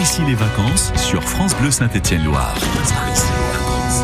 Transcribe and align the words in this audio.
ici 0.00 0.22
les 0.26 0.34
vacances 0.34 0.94
sur 0.96 1.22
France 1.22 1.54
Bleu 1.58 1.70
Saint-Étienne-Loire. 1.70 2.54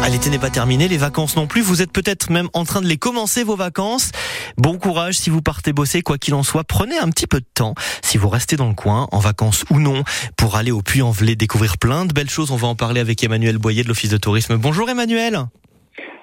Ah, 0.02 0.10
L'été 0.10 0.28
n'est 0.28 0.38
pas 0.38 0.50
terminé, 0.50 0.88
les 0.88 0.98
vacances 0.98 1.36
non 1.36 1.46
plus. 1.46 1.62
Vous 1.62 1.80
êtes 1.80 1.90
peut-être 1.90 2.30
même 2.30 2.48
en 2.52 2.64
train 2.64 2.82
de 2.82 2.86
les 2.86 2.98
commencer, 2.98 3.44
vos 3.44 3.56
vacances. 3.56 4.12
Bon 4.58 4.76
courage 4.76 5.14
si 5.14 5.30
vous 5.30 5.40
partez 5.40 5.72
bosser, 5.72 6.02
quoi 6.02 6.18
qu'il 6.18 6.34
en 6.34 6.42
soit. 6.42 6.64
Prenez 6.64 6.98
un 6.98 7.08
petit 7.08 7.26
peu 7.26 7.40
de 7.40 7.46
temps, 7.54 7.74
si 8.02 8.18
vous 8.18 8.28
restez 8.28 8.56
dans 8.56 8.68
le 8.68 8.74
coin, 8.74 9.08
en 9.10 9.20
vacances 9.20 9.64
ou 9.70 9.80
non, 9.80 10.04
pour 10.36 10.56
aller 10.56 10.70
au 10.70 10.82
Puy-en-Velay 10.82 11.34
découvrir 11.34 11.78
plein 11.78 12.04
de 12.04 12.12
belles 12.12 12.28
choses. 12.28 12.50
On 12.50 12.56
va 12.56 12.68
en 12.68 12.74
parler 12.74 13.00
avec 13.00 13.24
Emmanuel 13.24 13.56
Boyer 13.56 13.82
de 13.82 13.88
l'Office 13.88 14.10
de 14.10 14.18
tourisme. 14.18 14.56
Bonjour 14.58 14.90
Emmanuel. 14.90 15.38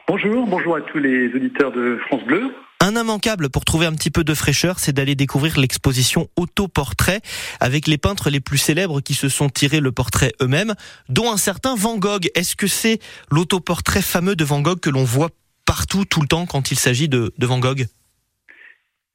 Bonjour, 0.08 0.46
bonjour 0.46 0.76
à 0.76 0.82
tous 0.82 1.00
les 1.00 1.34
auditeurs 1.34 1.72
de 1.72 1.98
France 2.08 2.24
Bleu. 2.26 2.52
Un 2.86 2.98
immanquable 2.98 3.50
pour 3.50 3.64
trouver 3.64 3.86
un 3.86 3.94
petit 3.94 4.12
peu 4.12 4.26
de 4.26 4.34
fraîcheur, 4.34 4.78
c'est 4.78 4.92
d'aller 4.92 5.16
découvrir 5.16 5.58
l'exposition 5.58 6.28
Autoportrait 6.36 7.22
avec 7.62 7.88
les 7.88 7.98
peintres 7.98 8.30
les 8.30 8.42
plus 8.42 8.58
célèbres 8.58 9.00
qui 9.00 9.14
se 9.14 9.30
sont 9.30 9.48
tirés 9.48 9.80
le 9.80 9.94
portrait 9.94 10.34
eux-mêmes, 10.42 10.74
dont 11.08 11.32
un 11.32 11.38
certain 11.38 11.76
Van 11.78 11.98
Gogh. 11.98 12.30
Est-ce 12.36 12.58
que 12.58 12.68
c'est 12.68 13.00
l'autoportrait 13.32 14.02
fameux 14.02 14.36
de 14.36 14.44
Van 14.44 14.60
Gogh 14.60 14.82
que 14.82 14.90
l'on 14.90 15.06
voit 15.06 15.30
partout, 15.66 16.04
tout 16.04 16.20
le 16.20 16.28
temps, 16.28 16.46
quand 16.46 16.72
il 16.72 16.78
s'agit 16.78 17.08
de, 17.08 17.32
de 17.38 17.46
Van 17.46 17.60
Gogh? 17.60 17.86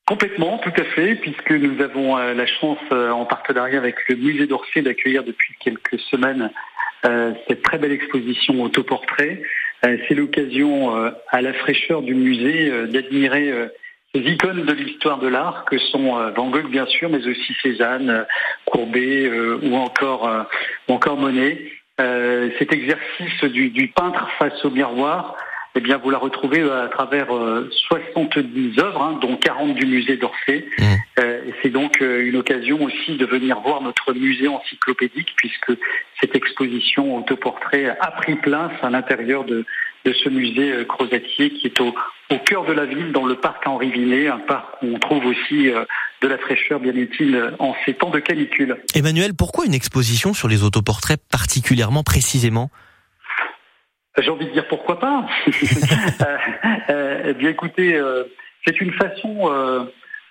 Complètement, 0.07 0.57
tout 0.61 0.73
à 0.75 0.85
fait, 0.95 1.17
puisque 1.17 1.51
nous 1.51 1.83
avons 1.83 2.17
euh, 2.17 2.33
la 2.33 2.47
chance, 2.47 2.79
euh, 2.91 3.11
en 3.11 3.27
partenariat 3.27 3.77
avec 3.77 3.97
le 4.09 4.17
musée 4.17 4.47
d'Orsay, 4.47 4.81
d'accueillir 4.81 5.25
depuis 5.25 5.55
quelques 5.61 6.01
semaines 6.11 6.51
euh, 7.05 7.33
cette 7.47 7.63
très 7.63 7.77
belle 7.77 7.93
exposition 7.93 8.63
autoportrait. 8.63 9.43
Euh, 9.85 9.97
c'est 10.09 10.15
l'occasion, 10.15 10.97
euh, 10.97 11.11
à 11.31 11.41
la 11.41 11.53
fraîcheur 11.53 12.03
du 12.03 12.15
musée, 12.15 12.71
euh, 12.71 12.87
d'admirer 12.87 13.53
ces 14.15 14.21
icônes 14.23 14.65
de 14.65 14.73
l'histoire 14.73 15.19
de 15.19 15.29
l'art 15.29 15.65
que 15.67 15.79
sont 15.79 16.15
Van 16.35 16.49
Gogh 16.49 16.71
bien 16.71 16.87
sûr, 16.87 17.11
mais 17.11 17.27
aussi 17.27 17.55
Cézanne, 17.63 18.27
Courbet 18.65 19.31
ou 19.63 19.77
encore 19.77 20.47
ou 20.89 20.95
encore 20.95 21.19
Monet. 21.19 21.71
cet 21.99 22.73
exercice 22.73 23.45
du, 23.53 23.69
du, 23.69 23.89
peintre 23.89 24.27
face 24.39 24.65
au 24.65 24.71
miroir, 24.71 25.37
eh 25.79 25.81
bien 25.81 25.97
vous 25.99 26.11
la 26.11 26.19
retrouvez 26.19 26.63
à 26.63 26.89
travers 26.89 27.29
70 27.89 28.79
œuvres, 28.79 29.03
hein, 29.03 29.19
dont 29.21 29.37
40 29.37 29.75
du 29.75 29.87
musée 29.87 30.17
d'Orsay. 30.17 30.67
Mmh. 30.79 31.23
c'est 31.63 31.71
donc 31.71 32.01
une 32.01 32.37
occasion 32.37 32.83
aussi 32.83 33.17
de 33.17 33.25
venir 33.25 33.61
voir 33.61 33.81
notre 33.81 34.13
musée 34.13 34.49
encyclopédique, 34.49 35.35
puisque 35.37 35.73
cette 36.21 36.35
exposition 36.35 37.17
autoportrait 37.17 37.97
a 38.01 38.11
pris 38.13 38.37
place 38.37 38.73
à 38.83 38.91
l'intérieur 38.91 39.45
de, 39.45 39.65
de 40.05 40.13
ce 40.13 40.29
musée 40.29 40.73
euh, 40.73 40.85
Crozatier 40.85 41.51
qui 41.51 41.67
est 41.67 41.81
au, 41.81 41.95
au, 42.31 42.39
cœur 42.39 42.65
de 42.65 42.73
la 42.73 42.87
ville, 42.87 43.13
dans 43.13 43.27
le 43.27 43.37
parc 43.37 43.67
Henri 43.67 43.91
Vinet, 43.91 44.29
un 44.29 44.39
parc 44.39 44.83
où 44.83 44.95
on 44.95 44.99
trouve 44.99 45.25
aussi 45.27 45.69
euh, 45.69 45.85
de 46.23 46.29
la 46.29 46.39
fraîcheur 46.39 46.81
bien 46.81 46.95
utile 46.95 47.53
en 47.59 47.75
ces 47.85 47.95
temps 47.95 48.11
de 48.11 48.19
canicule. 48.19 48.77
Emmanuel, 48.95 49.35
pourquoi 49.35 49.67
une 49.67 49.75
exposition 49.75 50.35
sur 50.35 50.49
les 50.49 50.63
autoportraits 50.63 51.21
particulièrement 51.31 52.03
précisément? 52.03 52.71
J'ai 54.19 54.31
envie 54.31 54.47
de 54.47 54.53
dire 54.53 54.67
pourquoi 54.69 54.99
pas. 54.99 55.27
euh, 56.91 57.23
eh 57.27 57.35
bien 57.35 57.51
écoutez, 57.51 57.95
euh, 57.95 58.25
c'est 58.67 58.81
une 58.81 58.93
façon 58.93 59.51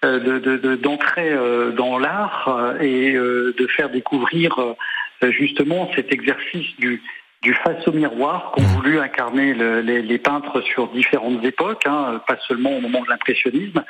d'entrer 0.04 1.30
de, 1.30 1.70
de, 1.70 1.72
dans 1.72 1.98
l'art 1.98 2.76
et 2.82 3.14
de 3.14 3.68
faire 3.76 3.90
découvrir 3.90 4.76
justement 5.22 5.90
cet 5.96 6.14
exercice 6.14 6.76
du, 6.78 7.02
du 7.42 7.54
face 7.54 7.88
au 7.88 7.92
miroir 7.92 8.52
qu'ont 8.52 8.64
voulu 8.64 9.00
incarner 9.00 9.54
le, 9.54 9.82
les, 9.82 10.02
les, 10.02 10.18
peintres 10.18 10.62
sur 10.62 10.88
différentes 10.90 11.44
époques, 11.44 11.86
hein, 11.86 12.22
pas 12.28 12.38
seulement 12.48 12.76
au 12.76 12.82
moment 12.82 13.02
de 13.02 13.10
l'impressionnisme, 13.10 13.84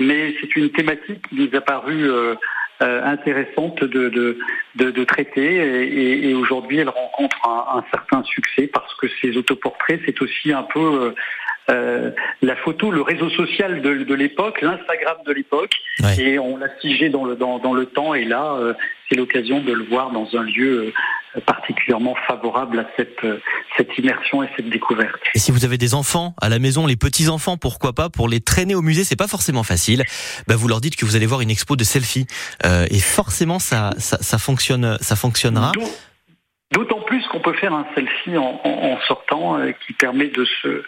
mais 0.00 0.34
c'est 0.40 0.56
une 0.56 0.70
thématique 0.70 1.28
qui 1.28 1.36
nous 1.36 1.56
a 1.56 1.60
paru 1.60 2.10
euh, 2.10 2.34
euh, 2.82 3.04
intéressante 3.04 3.82
de, 3.82 4.08
de, 4.08 4.38
de, 4.76 4.90
de 4.90 5.04
traiter. 5.04 5.56
Et, 5.56 6.30
et 6.30 6.34
aujourd'hui 6.34 6.78
elle 6.78 6.88
rencontre 6.88 7.36
un, 7.46 7.78
un, 7.78 7.84
certain 7.90 8.22
succès 8.24 8.66
parce 8.66 8.94
que 8.96 9.06
ces 9.20 9.36
autoportraits 9.36 10.00
c'est 10.06 10.20
aussi 10.22 10.52
un 10.52 10.62
peu 10.62 10.80
euh, 10.80 11.10
euh, 11.70 12.10
la 12.40 12.56
photo, 12.56 12.90
le 12.90 13.02
réseau 13.02 13.28
social 13.28 13.82
de, 13.82 13.94
de 14.02 14.14
l'époque, 14.14 14.62
l'Instagram 14.62 15.18
de 15.26 15.32
l'époque, 15.32 15.74
ouais. 16.02 16.18
et 16.18 16.38
on 16.38 16.56
l'a 16.56 16.70
figé 16.80 17.10
dans 17.10 17.26
le, 17.26 17.36
dans, 17.36 17.58
dans 17.58 17.74
le 17.74 17.84
temps, 17.84 18.14
et 18.14 18.24
là, 18.24 18.54
euh, 18.54 18.72
c'est 19.08 19.16
l'occasion 19.16 19.60
de 19.60 19.72
le 19.72 19.84
voir 19.84 20.10
dans 20.10 20.34
un 20.34 20.44
lieu 20.44 20.86
euh, 20.86 20.92
particulièrement 21.46 22.14
favorable 22.26 22.78
à 22.80 22.86
cette, 22.96 23.22
euh, 23.24 23.40
cette 23.76 23.96
immersion 23.98 24.42
et 24.42 24.48
cette 24.56 24.68
découverte. 24.70 25.20
Et 25.34 25.38
si 25.38 25.52
vous 25.52 25.64
avez 25.64 25.78
des 25.78 25.94
enfants 25.94 26.34
à 26.40 26.48
la 26.48 26.58
maison, 26.58 26.86
les 26.86 26.96
petits-enfants, 26.96 27.56
pourquoi 27.56 27.92
pas, 27.92 28.08
pour 28.08 28.28
les 28.28 28.40
traîner 28.40 28.74
au 28.74 28.82
musée, 28.82 29.04
c'est 29.04 29.16
pas 29.16 29.28
forcément 29.28 29.62
facile, 29.62 30.04
bah 30.46 30.56
vous 30.56 30.68
leur 30.68 30.80
dites 30.80 30.96
que 30.96 31.04
vous 31.04 31.16
allez 31.16 31.26
voir 31.26 31.40
une 31.40 31.50
expo 31.50 31.76
de 31.76 31.84
selfies, 31.84 32.26
euh, 32.64 32.86
et 32.90 33.00
forcément 33.00 33.58
ça, 33.58 33.90
ça, 33.98 34.18
ça, 34.20 34.38
fonctionne, 34.38 34.98
ça 35.00 35.16
fonctionnera. 35.16 35.72
D'autant 36.72 37.00
plus 37.02 37.26
qu'on 37.28 37.40
peut 37.40 37.54
faire 37.54 37.72
un 37.72 37.86
selfie 37.94 38.36
en, 38.36 38.60
en, 38.64 38.70
en 38.92 39.00
sortant 39.06 39.58
euh, 39.58 39.72
qui 39.86 39.92
permet 39.92 40.28
de 40.28 40.44
se 40.44 40.84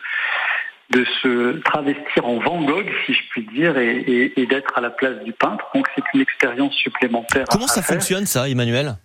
de 0.91 1.05
se 1.23 1.61
travestir 1.61 2.27
en 2.27 2.41
Van 2.41 2.61
Gogh, 2.63 2.91
si 3.07 3.15
je 3.15 3.21
puis 3.31 3.47
dire, 3.55 3.79
et, 3.79 3.97
et, 3.97 4.41
et 4.41 4.47
d'être 4.47 4.77
à 4.77 4.81
la 4.81 4.91
place 4.91 5.23
du 5.23 5.33
peintre. 5.33 5.65
Donc 5.73 5.87
c'est 5.95 6.03
une 6.15 6.21
expérience 6.21 6.75
supplémentaire. 6.75 7.45
Comment 7.49 7.69
ça 7.69 7.81
faire. 7.81 7.95
fonctionne 7.95 8.27
ça, 8.27 8.49
Emmanuel? 8.49 8.97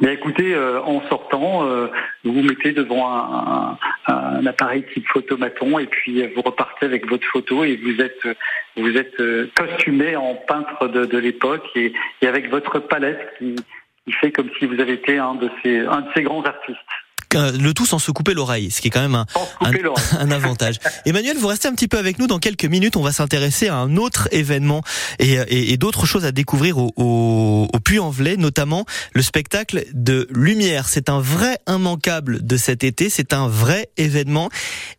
Bien 0.00 0.12
écoutez, 0.12 0.54
euh, 0.54 0.80
en 0.82 1.00
sortant, 1.08 1.66
euh, 1.66 1.88
vous 2.22 2.32
vous 2.32 2.42
mettez 2.42 2.72
devant 2.72 3.10
un, 3.10 3.78
un, 4.06 4.14
un, 4.14 4.46
appareil 4.46 4.84
type 4.94 5.06
photomaton 5.08 5.78
et 5.80 5.86
puis 5.86 6.24
vous 6.34 6.42
repartez 6.42 6.86
avec 6.86 7.08
votre 7.08 7.26
photo 7.26 7.64
et 7.64 7.76
vous 7.76 8.00
êtes 8.00 8.22
vous 8.76 8.96
êtes 8.96 9.18
euh, 9.18 9.50
costumé 9.56 10.14
en 10.14 10.34
peintre 10.36 10.86
de, 10.86 11.04
de 11.04 11.18
l'époque 11.18 11.66
et, 11.74 11.92
et, 12.22 12.26
avec 12.28 12.48
votre 12.48 12.78
palette 12.78 13.34
qui, 13.38 13.56
qui 14.04 14.12
fait 14.12 14.30
comme 14.30 14.50
si 14.60 14.66
vous 14.66 14.80
avez 14.80 14.92
été 14.92 15.18
un 15.18 15.34
de 15.34 15.50
ces 15.62 15.80
un 15.80 16.02
de 16.02 16.08
ces 16.14 16.22
grands 16.22 16.44
artistes 16.44 16.78
le 17.34 17.72
tout 17.72 17.86
sans 17.86 17.98
se 17.98 18.10
couper 18.10 18.34
l'oreille, 18.34 18.70
ce 18.70 18.80
qui 18.80 18.88
est 18.88 18.90
quand 18.90 19.00
même 19.00 19.14
un, 19.14 19.26
un, 19.60 19.72
un, 20.18 20.30
avantage. 20.30 20.76
Emmanuel, 21.04 21.36
vous 21.36 21.48
restez 21.48 21.68
un 21.68 21.74
petit 21.74 21.88
peu 21.88 21.98
avec 21.98 22.18
nous. 22.18 22.26
Dans 22.26 22.38
quelques 22.38 22.64
minutes, 22.64 22.96
on 22.96 23.02
va 23.02 23.12
s'intéresser 23.12 23.68
à 23.68 23.76
un 23.76 23.96
autre 23.96 24.28
événement 24.32 24.82
et, 25.18 25.34
et, 25.34 25.72
et 25.72 25.76
d'autres 25.76 26.06
choses 26.06 26.24
à 26.24 26.32
découvrir 26.32 26.78
au, 26.78 26.92
au, 26.96 27.68
au 27.72 27.80
Puy-en-Velay, 27.80 28.36
notamment 28.36 28.86
le 29.12 29.22
spectacle 29.22 29.84
de 29.92 30.26
Lumière. 30.30 30.88
C'est 30.88 31.08
un 31.08 31.20
vrai 31.20 31.58
immanquable 31.68 32.44
de 32.44 32.56
cet 32.56 32.84
été, 32.84 33.10
c'est 33.10 33.32
un 33.32 33.48
vrai 33.48 33.90
événement. 33.96 34.48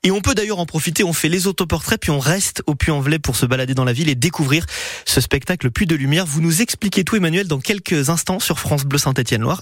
Et 0.03 0.11
on 0.11 0.21
peut 0.21 0.35
d'ailleurs 0.35 0.59
en 0.59 0.65
profiter, 0.65 1.03
on 1.03 1.13
fait 1.13 1.29
les 1.29 1.47
autoportraits, 1.47 1.99
puis 1.99 2.11
on 2.11 2.19
reste 2.19 2.63
au 2.67 2.75
Puy-en-Velay 2.75 3.19
pour 3.19 3.35
se 3.35 3.45
balader 3.45 3.73
dans 3.73 3.85
la 3.85 3.93
ville 3.93 4.09
et 4.09 4.15
découvrir 4.15 4.65
ce 5.05 5.21
spectacle 5.21 5.71
Puy 5.71 5.85
de 5.85 5.95
Lumière. 5.95 6.25
Vous 6.25 6.41
nous 6.41 6.61
expliquez 6.61 7.03
tout, 7.03 7.15
Emmanuel, 7.15 7.47
dans 7.47 7.59
quelques 7.59 8.09
instants 8.09 8.39
sur 8.39 8.59
France 8.59 8.85
Bleu 8.85 8.99
Saint-Étienne-Loire. 8.99 9.57